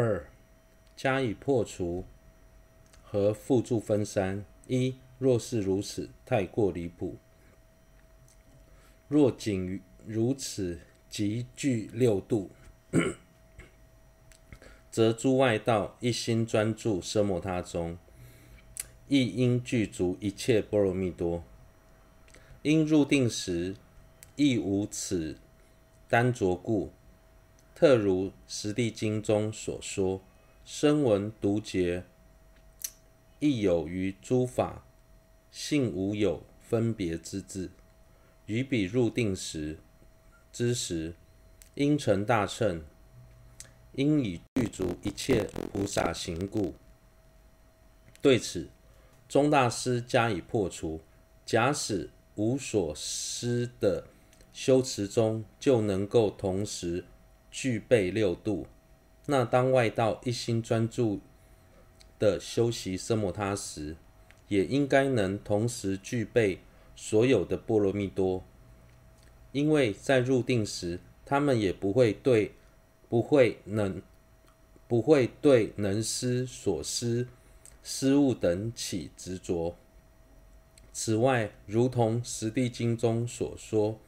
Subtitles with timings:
[0.00, 0.28] 二、
[0.96, 2.04] 加以破除
[3.02, 4.44] 和附注分三。
[4.68, 7.16] 一、若是如此，太过离谱；
[9.08, 10.78] 若仅如此，
[11.10, 12.48] 即具六度，
[14.88, 17.98] 则诸外道一心专注奢摩他中，
[19.08, 21.42] 亦应具足一切波罗蜜多。
[22.62, 23.74] 因入定时，
[24.36, 25.36] 亦无此
[26.08, 26.92] 耽着故。
[27.80, 30.20] 特如《十地经》中所说，
[30.64, 32.02] 声闻独觉，
[33.38, 34.84] 亦有于诸法
[35.52, 37.70] 性无有分别之字。
[38.46, 39.78] 于彼入定时
[40.52, 41.14] 之时，
[41.76, 42.82] 应成大乘，
[43.92, 46.74] 应以具足一切菩萨行故。
[48.20, 48.68] 对此，
[49.28, 51.00] 宗大师加以破除。
[51.46, 54.08] 假使无所思的
[54.52, 57.04] 修持中，就能够同时
[57.60, 58.68] 具备六度，
[59.26, 61.18] 那当外道一心专注
[62.16, 63.96] 的修习奢摩他时，
[64.46, 66.60] 也应该能同时具备
[66.94, 68.44] 所有的波罗蜜多，
[69.50, 72.52] 因为在入定时，他们也不会对
[73.08, 74.00] 不会能
[74.86, 77.26] 不会对能施所施
[77.82, 79.74] 施物等起执着。
[80.92, 83.98] 此外，如同《十地经》中所说。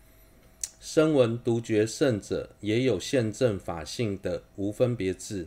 [0.80, 5.46] 声闻独觉圣者也有现证法性的无分别智。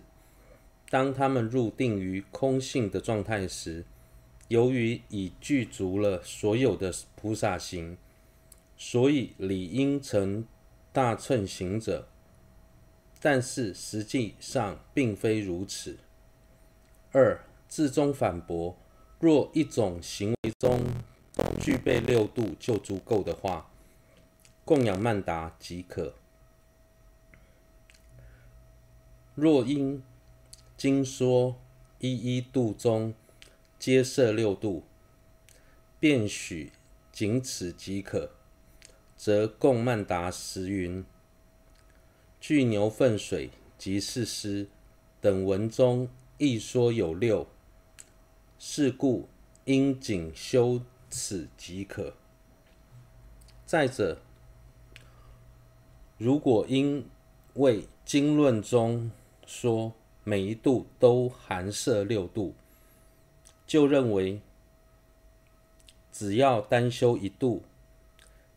[0.91, 3.83] 当他们入定于空性的状态时，
[4.47, 7.97] 由于已具足了所有的菩萨行，
[8.77, 10.45] 所以理应成
[10.91, 12.07] 大乘行者。
[13.19, 15.97] 但是实际上并非如此。
[17.11, 18.77] 二、智中反驳：
[19.19, 20.79] 若一种行为中
[21.59, 23.72] 具备六度就足够的话。
[24.65, 26.13] 供养曼达即可。
[29.35, 30.01] 若因
[30.77, 31.59] 经说
[31.99, 33.13] 一一度中
[33.77, 34.83] 皆摄六度，
[35.99, 36.71] 便许
[37.11, 38.31] 仅此即可，
[39.17, 41.03] 则供曼达十云：
[42.39, 44.69] 具牛粪水及四施
[45.19, 46.07] 等文中
[46.37, 47.47] 亦说有六，
[48.57, 49.27] 是故
[49.65, 52.15] 应仅修此即可。
[53.65, 54.19] 再者。
[56.17, 57.05] 如果因
[57.55, 59.11] 为经论中
[59.45, 59.93] 说
[60.23, 62.53] 每一度都含摄六度，
[63.65, 64.39] 就认为
[66.11, 67.63] 只要单修一度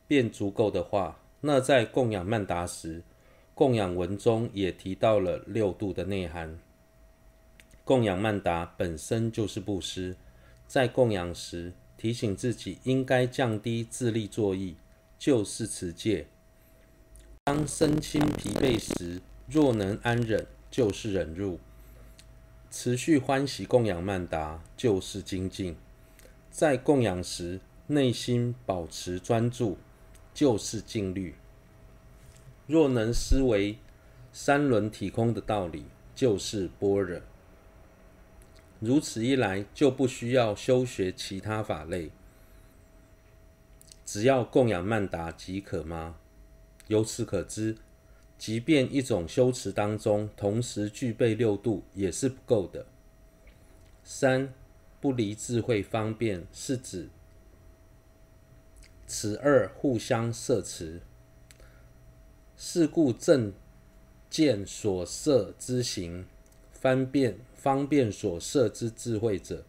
[0.06, 3.02] 便足够的话，那在供养曼达时，
[3.54, 6.58] 供养文中也提到了六度的内涵。
[7.84, 10.16] 供养曼达本身就是布施，
[10.66, 14.76] 在供养时提醒自己应该降低自利作意，
[15.18, 16.26] 就是持戒。
[17.46, 21.60] 当身心疲惫时，若能安忍，就是忍辱；
[22.72, 25.76] 持续欢喜供养曼达，就是精进；
[26.50, 29.78] 在供养时，内心保持专注，
[30.34, 31.34] 就是静虑；
[32.66, 33.78] 若能思维
[34.32, 35.84] 三轮体空的道理，
[36.16, 37.20] 就是般若。
[38.80, 42.10] 如此一来，就不需要修学其他法类，
[44.04, 46.16] 只要供养曼达即可吗？
[46.88, 47.76] 由此可知，
[48.38, 52.86] 即便一种修持当中同时具备六度，也是不够的。
[54.04, 54.52] 三
[55.00, 57.08] 不离智慧方便，是指
[59.06, 61.00] 此二互相摄持。
[62.56, 63.52] 是故正
[64.30, 66.24] 见所摄之行，
[66.72, 69.64] 方便方便所摄之智慧者，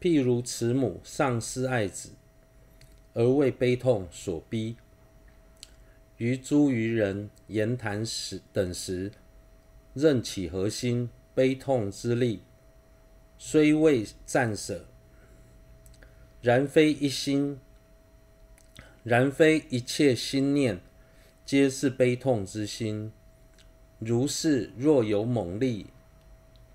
[0.00, 2.10] 譬如慈母丧失爱子，
[3.14, 4.76] 而为悲痛所逼。
[6.22, 9.10] 于诸余人言谈时等时，
[9.92, 12.42] 任起何心悲痛之力，
[13.38, 14.86] 虽未暂舍，
[16.40, 17.58] 然非一心，
[19.02, 20.80] 然非一切心念
[21.44, 23.10] 皆是悲痛之心。
[23.98, 25.86] 如是若有猛力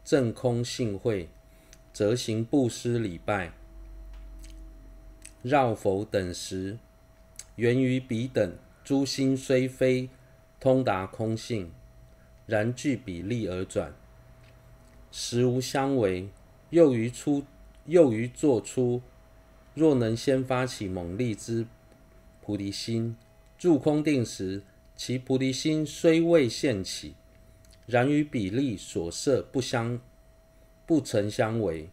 [0.03, 1.29] 正空性慧，
[1.93, 3.53] 则行布施礼拜、
[5.41, 6.77] 绕佛等时，
[7.55, 8.53] 源于彼等。
[8.87, 10.07] 诸心虽非
[10.61, 11.73] 通达空性，
[12.45, 13.93] 然具比例而转，
[15.11, 16.29] 实无相违。
[16.69, 17.43] 又于出，
[17.85, 19.01] 又于作出，
[19.73, 21.67] 若能先发起猛力之
[22.41, 23.17] 菩提心，
[23.59, 24.63] 入空定时，
[24.95, 27.15] 其菩提心虽未现起，
[27.87, 29.99] 然与比例所摄不相，
[30.85, 31.89] 不曾相违，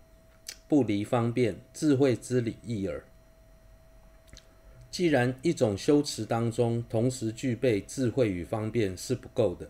[0.68, 3.02] 不离方便智慧之理义耳。
[4.94, 9.68] 既然一种修持当中同时具备智慧与方便是不够的，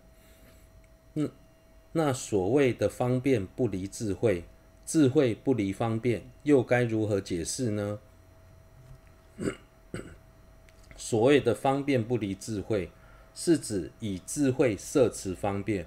[1.15, 1.31] 那
[1.93, 4.45] 那所谓的方便不离智慧，
[4.85, 8.01] 智慧不离方便，又该如何解释呢？
[10.95, 12.91] 所谓的方便不离智慧，
[13.35, 15.87] 是指以智慧摄持方便；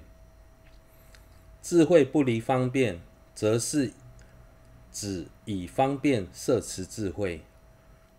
[1.62, 3.00] 智慧不离方便，
[3.36, 3.92] 则是
[4.90, 7.42] 指以方便摄持智慧。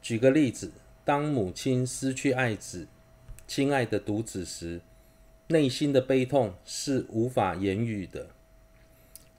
[0.02, 0.72] 举个例子，
[1.10, 2.88] 当母亲失去爱子、
[3.48, 4.80] 亲爱的独子时，
[5.48, 8.28] 内心的悲痛是无法言语的。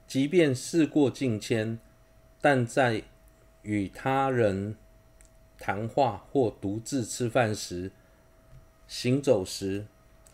[0.05, 1.79] 即便事过境迁，
[2.41, 3.05] 但在
[3.63, 4.75] 与他人
[5.61, 7.93] 谈话或独自吃饭时、
[8.89, 9.87] 行走时，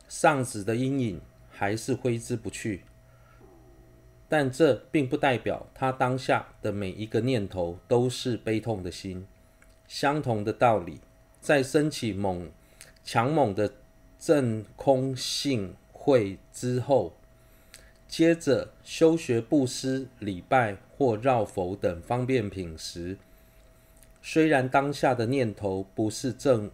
[0.08, 2.84] 丧子的阴影还是挥之不去。
[4.26, 9.26] 但这并不代表他当下的每一个念头都是悲痛的心。
[9.86, 11.02] 相同的道理，
[11.46, 12.50] 在升起猛、
[13.04, 13.72] 强猛的
[14.18, 17.12] 正空性慧之后，
[18.08, 23.16] 接着修学布施、礼拜或绕佛等方便品时，
[24.20, 26.68] 虽然当下的念头不是正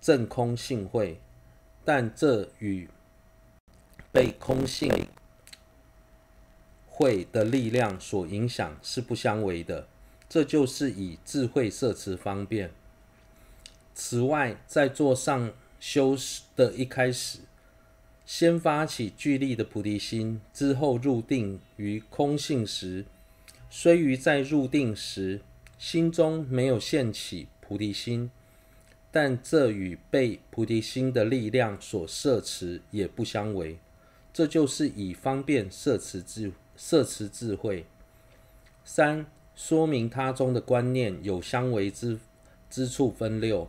[0.00, 1.20] 正空性慧，
[1.84, 2.88] 但这与
[4.10, 4.90] 被空性
[6.88, 9.86] 慧的力量所影响是不相违的。
[10.26, 12.70] 这就是以智慧摄持方便。
[14.00, 16.16] 此外，在做上修
[16.54, 17.40] 的一开始，
[18.24, 23.04] 先发起具力的菩提心，之后入定于空性时，
[23.68, 25.40] 虽于在入定时
[25.80, 28.30] 心中没有现起菩提心，
[29.10, 33.78] 但这与被菩提心的力量所摄持也不相违。
[34.32, 37.84] 这就是以方便摄持智摄持智慧。
[38.84, 39.26] 三。
[39.56, 42.16] 说明他中的观念有相违之
[42.70, 43.68] 之处分六：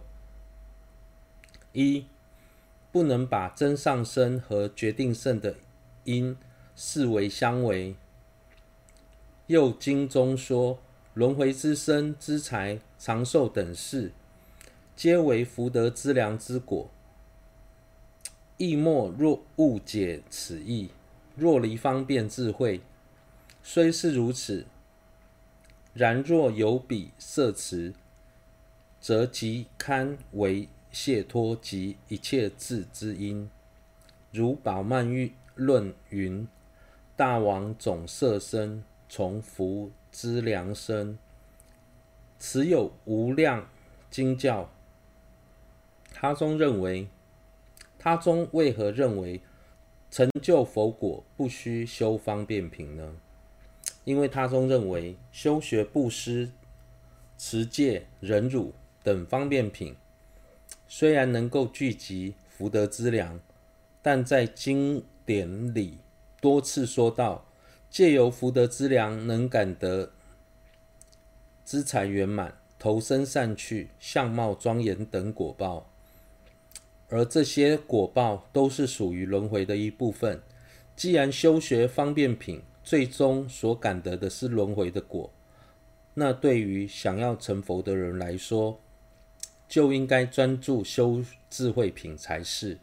[1.73, 2.05] 一、
[2.91, 5.55] 不能把真上生和决定胜的
[6.03, 6.35] 因
[6.75, 7.95] 视为相违。
[9.47, 10.79] 又经中说，
[11.13, 14.11] 轮回之身、之财、长寿等事，
[14.95, 16.89] 皆为福德之良之果。
[18.57, 20.89] 亦莫若误解此意。
[21.35, 22.81] 若离方便智慧，
[23.63, 24.65] 虽是如此。
[25.93, 27.93] 然若有彼色持，
[28.99, 33.49] 则即堪为解脱及一切智之因。
[34.31, 36.47] 如宝曼玉论云
[37.15, 41.17] ：“大王总色身，从福资粮生。”
[42.39, 43.67] 持有无量
[44.09, 44.69] 经教。
[46.13, 47.07] 他宗认为，
[47.97, 49.41] 他宗为何认为
[50.09, 53.15] 成就佛果不须修方便品呢？
[54.05, 56.49] 因为他宗认为，修学布施、
[57.37, 59.95] 持戒、忍辱等方便品，
[60.91, 63.39] 虽然能够聚集福德资粮，
[64.01, 65.99] 但在经典里
[66.41, 67.45] 多次说到，
[67.91, 70.11] 借由福德资粮能感得
[71.63, 75.91] 资财圆满、投生善趣、相貌庄严等果报，
[77.09, 80.41] 而这些果报都是属于轮回的一部分。
[80.95, 85.31] 既然修学方便品，最终所感得的是轮回的果，
[86.15, 88.81] 那对于想要成佛的人来说，
[89.69, 92.79] 就应该专注修智慧品才是。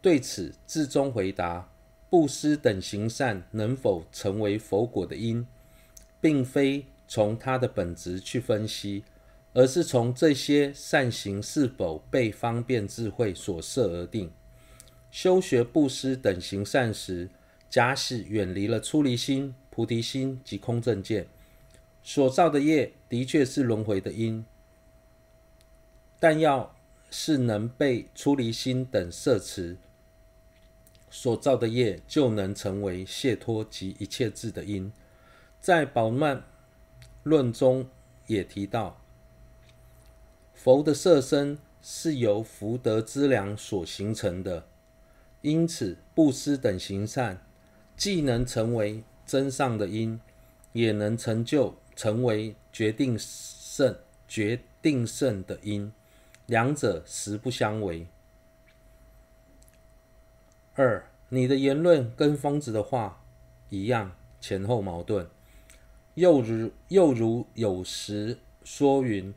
[0.00, 1.68] 对此，智宗回答：
[2.08, 5.44] 布施等行善能否成为佛果的因，
[6.20, 9.02] 并非从它的本质去分析，
[9.52, 14.30] 而是从这些善行是否被方便智慧所摄而定。
[15.10, 17.28] 修学布施等行善时，
[17.68, 21.26] 假使远离了出离心、菩提心及空正见，
[22.02, 24.44] 所造的业的确是轮回的因，
[26.20, 26.74] 但要
[27.10, 29.76] 是能被出离心等摄持，
[31.10, 34.92] 所造的业就能成为解脱及一切智的因。
[35.60, 36.42] 在宝鬘
[37.22, 37.88] 论中
[38.26, 39.00] 也提到，
[40.54, 44.66] 佛的色身是由福德资粮所形成的，
[45.42, 47.42] 因此布施等行善。
[47.96, 50.20] 既能成为增上的因，
[50.72, 53.96] 也能成就成为决定胜
[54.28, 55.92] 决定胜的因，
[56.48, 58.06] 两者实不相违。
[60.72, 63.22] 二，你的言论跟疯子的话
[63.68, 65.28] 一样，前后矛盾。
[66.14, 69.34] 又如又如有时说云：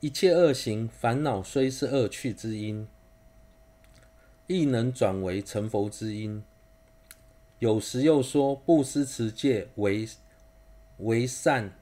[0.00, 2.86] 一切恶行烦恼虽是恶趣之因，
[4.46, 6.44] 亦能转为成佛之因。
[7.60, 10.06] 有时又说，不施持戒为
[10.98, 11.72] 为善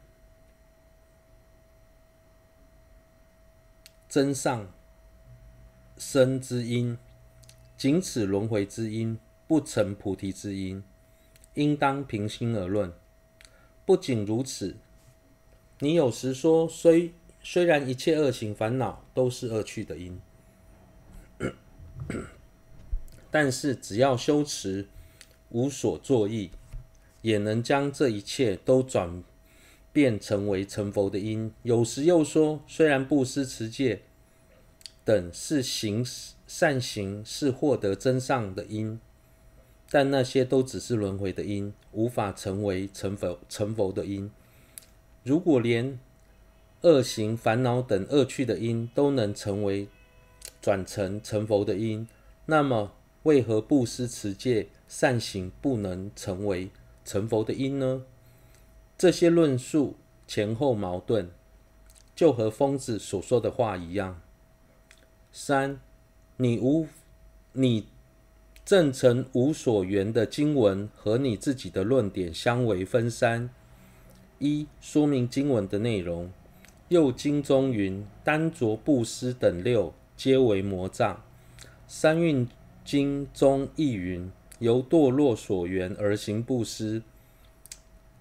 [4.15, 4.73] 增上
[5.99, 6.97] 生之因，
[7.77, 9.19] 仅此轮回之因，
[9.49, 10.85] 不成菩提之因。
[11.55, 12.93] 应当平心而论。
[13.85, 14.77] 不仅如此，
[15.81, 20.21] 你有时说虽虽然一切恶行烦恼都是恶趣的因，
[23.33, 24.87] 但是只要修持
[25.49, 26.53] 无所作意，
[27.23, 29.25] 也能将这一切都转
[29.95, 31.53] 变成为成佛的因。
[31.63, 34.03] 有时又说，虽然布施持戒
[35.05, 36.05] 等是行
[36.49, 38.99] 善行，是获得真上的因。
[39.89, 44.29] 但那些都只是轮回的因，无法成为成佛成佛的因。
[45.23, 46.01] 如果连
[46.81, 49.87] 恶行、烦恼等恶趣的因都能成为
[50.61, 52.09] 转成成佛的因，
[52.47, 56.71] 那么为何布施、持戒、善行不能成为
[57.05, 58.03] 成佛的因呢？
[58.97, 59.97] 这些论述
[60.27, 61.29] 前后矛盾，
[62.15, 64.21] 就和疯子所说的话一样。
[65.33, 65.81] 三，
[66.37, 66.87] 你无
[67.53, 67.89] 你。
[68.65, 73.51] 证成无所缘的经文和你自己的论点相为分三：
[74.39, 76.33] 一、说明经文的内容。
[76.89, 81.23] 又经中云：单着布施等六，皆为魔障。
[81.87, 82.49] 三运
[82.87, 87.03] 经中亦云：由堕落所缘而行布施，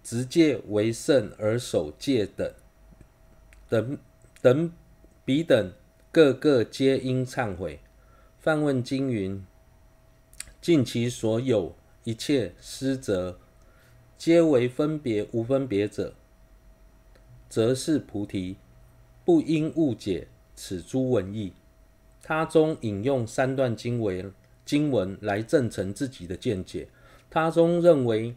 [0.04, 2.54] 直戒为圣而守戒等
[3.70, 3.98] 等
[4.42, 4.72] 等
[5.24, 5.72] 彼等，
[6.12, 7.80] 个个皆应忏悔。
[8.40, 9.44] 梵问经云。
[10.62, 13.38] 尽其所有一切施则，
[14.18, 16.14] 皆为分别无分别者，
[17.50, 18.58] 则是菩提。
[19.26, 21.54] 不应误解此诸文义。
[22.22, 24.34] 他中引用三段经文
[24.66, 26.88] 经文来证成自己的见解。
[27.30, 28.36] 他中认为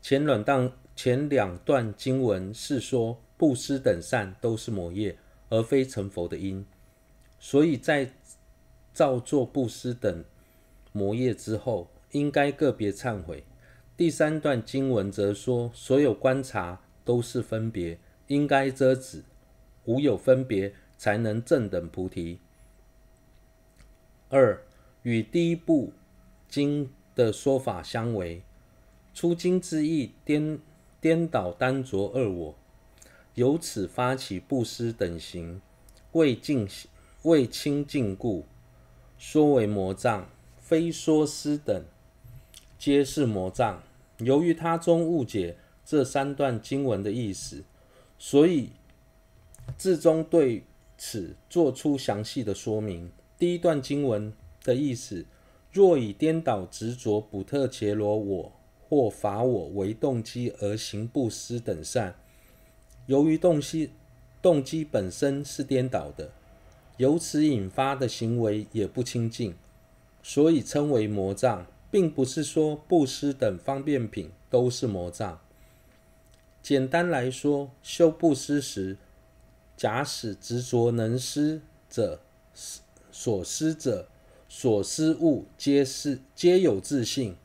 [0.00, 5.16] 前两段前两段经文是说布施等善都是魔业，
[5.48, 6.66] 而非成佛的因，
[7.38, 8.12] 所以在
[8.92, 10.22] 造作布施等。
[10.92, 13.44] 魔业之后，应该个别忏悔。
[13.96, 19.24] 第三段经文则说，所有观察都是分别，应该遮止，
[19.86, 22.40] 无有分别，才能正等菩提。
[24.28, 24.62] 二
[25.02, 25.94] 与第一部
[26.46, 28.42] 经的说法相违。
[29.12, 30.58] 出经之意颠
[31.00, 32.54] 颠倒单着二我，
[33.34, 35.60] 由此发起布施等行，
[36.12, 36.68] 为净
[37.22, 38.44] 为清净故，
[39.18, 40.28] 说为魔障。
[40.58, 41.82] 非说施等，
[42.78, 43.82] 皆是魔障。
[44.18, 47.64] 由于他中误解这三段经文的意思，
[48.20, 48.70] 所以
[49.76, 50.62] 自中对
[50.96, 53.10] 此做出详细的说明。
[53.36, 55.26] 第一段经文的意思：
[55.72, 58.52] 若以颠倒执着不特伽罗我
[58.90, 62.16] 或法我为动机而行布施等善，
[63.06, 63.90] 由于动机
[64.42, 66.32] 动机本身是颠倒的，
[66.96, 69.54] 由此引发的行为也不清净。
[70.24, 75.40] 所以称为魔障，并不是说布施等方便品都是魔障。
[76.60, 78.98] 简单来说，修布施时，
[79.76, 82.20] 假使执着能施者，
[83.12, 84.08] 所施者
[84.48, 87.36] 所施物皆是皆有自信，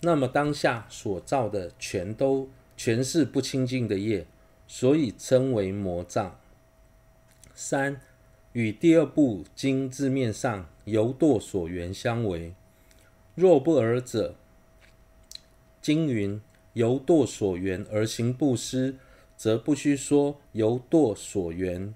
[0.00, 4.26] 那么当下所造的全都全是不清净的业，
[4.66, 6.38] 所以称为魔障。
[7.54, 8.00] 三。
[8.54, 12.54] 与第二部经字面上由堕所缘相违。
[13.34, 14.34] 若不尔者，
[15.80, 16.40] 经云
[16.72, 18.96] 由堕所缘而行布施，
[19.36, 21.94] 则不须说由堕所缘，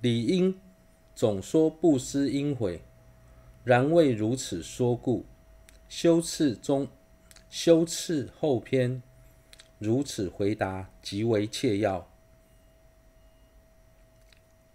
[0.00, 0.58] 理应
[1.14, 2.80] 总说布施应毁。
[3.64, 5.26] 然为如此说故，
[5.88, 6.86] 修次中
[7.52, 9.02] 修次后篇
[9.78, 12.10] 如此回答，极为切要。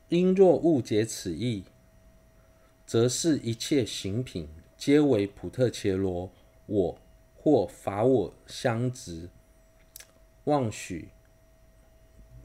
[0.09, 1.63] 因若误解此意，
[2.85, 6.31] 则是一切行品皆为普特伽罗
[6.67, 7.01] 我
[7.35, 9.31] 或法我相执，
[10.43, 11.09] 妄许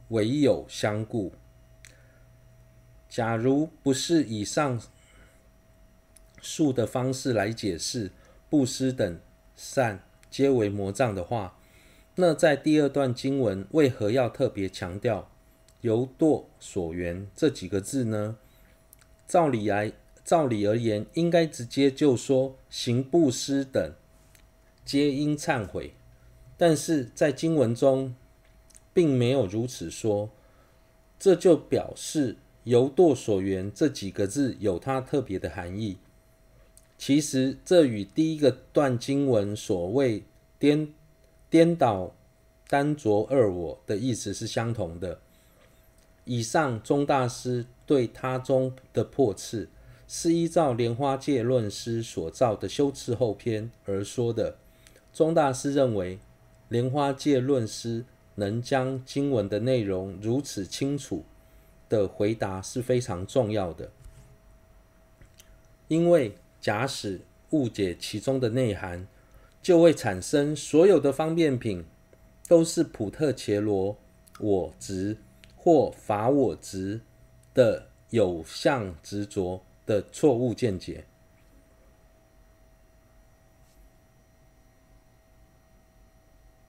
[0.09, 1.35] 唯有相故。
[3.07, 4.81] 假如不是以上
[6.41, 8.11] 述的方式来解释
[8.49, 9.21] 布施等
[9.55, 11.59] 善皆为魔障的话，
[12.15, 15.29] 那在第二段经文为何要特别强调？
[15.83, 18.39] 由堕所缘这几个字呢？
[19.29, 19.93] 照理来，
[20.25, 23.93] 照理而言，应该直接就说行布施等
[24.85, 25.93] 皆应忏悔。
[26.57, 28.15] 但是在经文中
[28.95, 30.31] 并没有如此说，
[31.19, 35.99] 这就表示由堕所缘这几个字有它特别的含义。
[37.05, 40.23] 其实这与第一个段经文所谓
[40.61, 40.95] 颠
[41.51, 42.15] 颠倒
[42.69, 45.19] 单着二我的意思是相同的。
[46.25, 49.69] 以上宗大师对他中的破斥，
[50.07, 54.59] 是依照莲花戒论师所造的修次后篇而说的。
[55.13, 56.21] 宗大师认为，
[56.69, 58.05] 莲花戒论师
[58.37, 61.25] 能将经文的内容如此清楚
[61.89, 63.91] 的回答是非常重要的，
[65.89, 69.07] 因为假使误解其中的内涵，
[69.61, 71.85] 就会产生所有的方便品
[72.49, 73.99] 都是普特伽罗
[74.39, 75.19] 我执
[75.57, 77.01] 或法我执
[77.53, 81.05] 的有相执着的错误见解。